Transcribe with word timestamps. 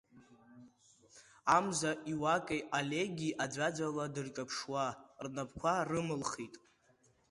Амза, 1.55 1.91
Иуакеи 2.11 2.61
Олеги 2.77 3.37
аӡәаӡәала 3.43 4.13
дырҿаԥшуа, 4.13 4.85
рнапқәа 5.23 5.73
рымылхит. 5.89 6.55